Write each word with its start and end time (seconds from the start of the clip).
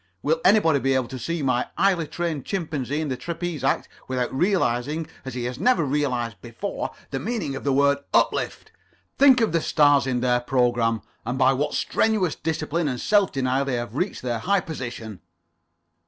Will 0.23 0.41
anybody 0.43 0.79
be 0.79 0.95
able 0.95 1.09
to 1.09 1.19
see 1.19 1.43
my 1.43 1.67
highly 1.77 2.07
trained 2.07 2.43
chimpanzee 2.43 3.01
in 3.01 3.09
the 3.09 3.15
trapeze 3.15 3.63
act 3.63 3.87
without 4.07 4.33
realizing 4.33 5.05
as 5.25 5.35
he 5.35 5.43
has 5.43 5.59
never 5.59 5.85
realized 5.85 6.41
before, 6.41 6.89
the 7.11 7.19
meaning 7.19 7.55
of 7.55 7.63
the 7.63 7.71
word 7.71 7.99
uplift? 8.11 8.71
Think 9.19 9.41
of 9.41 9.51
the 9.51 9.61
stars 9.61 10.07
in 10.07 10.21
their 10.21 10.39
program. 10.39 11.03
And 11.23 11.37
by 11.37 11.53
what 11.53 11.75
strenuous 11.75 12.33
discipline 12.33 12.87
and 12.87 12.99
self 12.99 13.31
denial 13.33 13.63
they 13.65 13.75
have 13.75 13.93
reached 13.93 14.23
their 14.23 14.39
high 14.39 14.61
position." 14.61 15.21